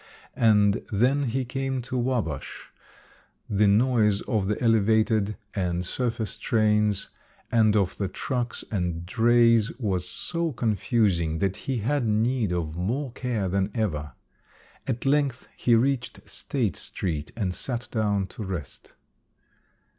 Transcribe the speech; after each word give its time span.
And 0.35 0.83
then 0.91 1.25
he 1.25 1.45
came 1.45 1.79
to 1.83 1.95
Wabash 1.95 2.71
the 3.47 3.67
noise 3.67 4.21
of 4.21 4.47
the 4.47 4.59
elevated 4.59 5.37
and 5.53 5.85
surface 5.85 6.39
trains, 6.39 7.09
and 7.51 7.75
of 7.75 7.99
the 7.99 8.07
trucks 8.07 8.63
and 8.71 9.05
drays 9.05 9.71
was 9.77 10.09
so 10.09 10.53
confusing 10.53 11.37
that 11.37 11.55
he 11.55 11.77
had 11.85 12.07
need 12.07 12.51
of 12.51 12.75
more 12.75 13.11
care 13.11 13.47
than 13.47 13.69
ever. 13.75 14.13
At 14.87 15.05
length 15.05 15.47
he 15.55 15.75
reached 15.75 16.27
State 16.27 16.75
street 16.77 17.31
and 17.37 17.53
sat 17.53 17.87
down 17.91 18.25
to 18.29 18.43
rest. 18.43 18.95